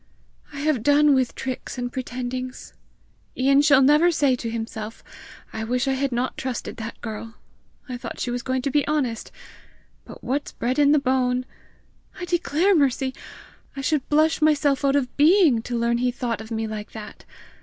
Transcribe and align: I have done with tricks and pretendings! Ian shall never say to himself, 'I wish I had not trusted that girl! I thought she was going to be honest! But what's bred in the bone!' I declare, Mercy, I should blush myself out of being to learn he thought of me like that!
I 0.51 0.61
have 0.61 0.81
done 0.81 1.13
with 1.13 1.35
tricks 1.35 1.77
and 1.77 1.93
pretendings! 1.93 2.73
Ian 3.37 3.61
shall 3.61 3.83
never 3.83 4.09
say 4.09 4.35
to 4.35 4.49
himself, 4.49 5.03
'I 5.53 5.65
wish 5.65 5.87
I 5.87 5.93
had 5.93 6.11
not 6.11 6.37
trusted 6.37 6.77
that 6.77 6.99
girl! 7.01 7.35
I 7.87 7.97
thought 7.97 8.19
she 8.19 8.31
was 8.31 8.41
going 8.41 8.63
to 8.63 8.71
be 8.71 8.87
honest! 8.87 9.31
But 10.03 10.23
what's 10.23 10.53
bred 10.53 10.79
in 10.79 10.91
the 10.91 10.97
bone!' 10.97 11.45
I 12.19 12.25
declare, 12.25 12.73
Mercy, 12.73 13.13
I 13.75 13.81
should 13.81 14.09
blush 14.09 14.41
myself 14.41 14.83
out 14.83 14.95
of 14.95 15.15
being 15.17 15.61
to 15.61 15.77
learn 15.77 15.99
he 15.99 16.09
thought 16.09 16.41
of 16.41 16.49
me 16.49 16.65
like 16.65 16.93
that! 16.93 17.23